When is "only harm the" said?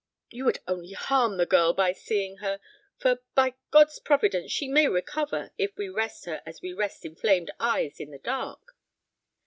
0.67-1.45